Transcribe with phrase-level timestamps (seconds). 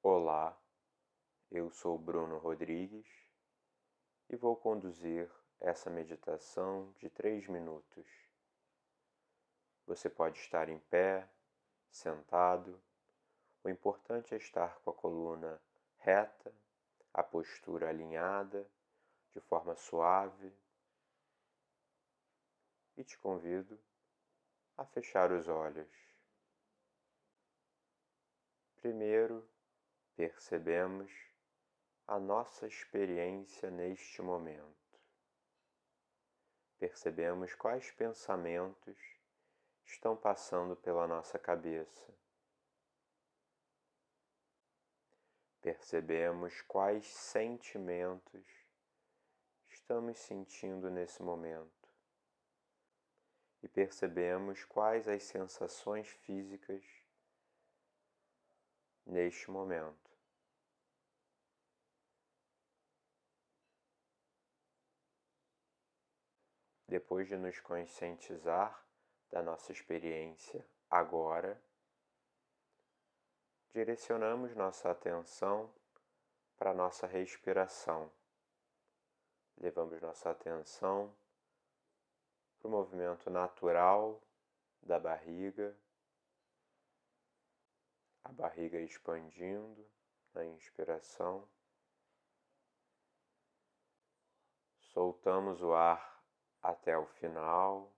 [0.00, 0.56] Olá,
[1.50, 3.08] eu sou Bruno Rodrigues
[4.30, 5.28] e vou conduzir
[5.58, 8.06] essa meditação de três minutos.
[9.86, 11.28] Você pode estar em pé,
[11.90, 12.80] sentado,
[13.64, 15.60] o importante é estar com a coluna
[15.96, 16.54] reta,
[17.12, 18.70] a postura alinhada,
[19.32, 20.52] de forma suave.
[22.96, 23.76] E te convido
[24.76, 25.90] a fechar os olhos.
[28.76, 29.47] Primeiro,
[30.18, 31.12] percebemos
[32.04, 34.98] a nossa experiência neste momento.
[36.76, 38.98] Percebemos quais pensamentos
[39.84, 42.12] estão passando pela nossa cabeça.
[45.60, 48.44] Percebemos quais sentimentos
[49.70, 51.88] estamos sentindo nesse momento.
[53.62, 56.84] E percebemos quais as sensações físicas
[59.06, 60.07] neste momento.
[66.88, 68.82] Depois de nos conscientizar
[69.30, 71.62] da nossa experiência agora,
[73.68, 75.70] direcionamos nossa atenção
[76.56, 78.10] para nossa respiração.
[79.58, 81.14] Levamos nossa atenção
[82.58, 84.22] para o movimento natural
[84.82, 85.76] da barriga,
[88.24, 89.86] a barriga expandindo
[90.32, 91.46] na inspiração.
[94.80, 96.17] Soltamos o ar
[96.68, 97.90] até o final.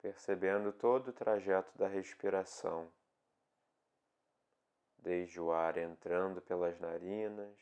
[0.00, 2.90] Percebendo todo o trajeto da respiração,
[4.96, 7.58] desde o ar entrando pelas narinas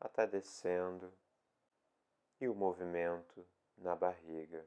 [0.00, 1.12] até descendo
[2.40, 3.46] e o movimento
[3.76, 4.66] na barriga.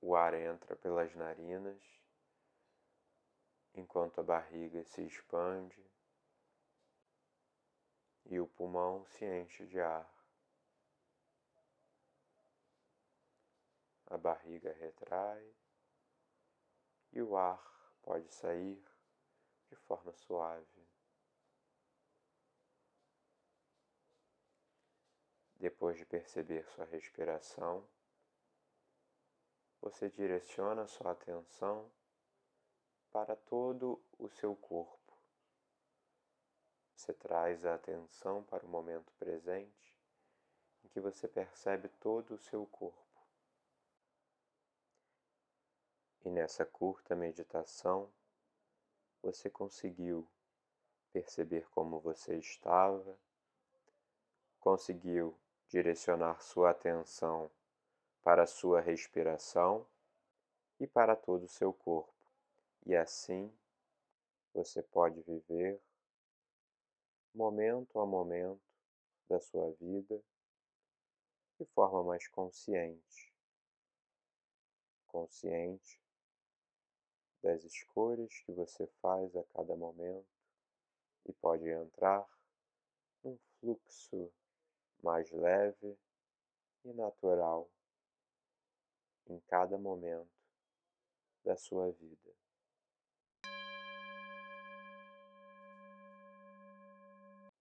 [0.00, 1.80] O ar entra pelas narinas
[3.74, 5.82] enquanto a barriga se expande
[8.32, 10.10] e o pulmão se enche de ar.
[14.06, 15.54] A barriga retrai
[17.12, 17.62] e o ar
[18.00, 18.82] pode sair
[19.68, 20.88] de forma suave.
[25.56, 27.86] Depois de perceber sua respiração,
[29.78, 31.92] você direciona sua atenção
[33.10, 35.01] para todo o seu corpo.
[36.94, 39.98] Você traz a atenção para o momento presente
[40.84, 42.98] em que você percebe todo o seu corpo.
[46.24, 48.12] E nessa curta meditação,
[49.20, 50.28] você conseguiu
[51.12, 53.18] perceber como você estava,
[54.60, 55.36] conseguiu
[55.68, 57.50] direcionar sua atenção
[58.22, 59.86] para a sua respiração
[60.78, 62.12] e para todo o seu corpo.
[62.86, 63.52] E assim
[64.54, 65.80] você pode viver
[67.34, 68.60] momento a momento
[69.28, 70.22] da sua vida
[71.58, 73.32] de forma mais consciente.
[75.06, 76.00] Consciente
[77.42, 80.28] das escolhas que você faz a cada momento
[81.26, 82.26] e pode entrar
[83.22, 84.32] num fluxo
[85.02, 85.98] mais leve
[86.84, 87.70] e natural
[89.26, 90.30] em cada momento
[91.44, 92.34] da sua vida.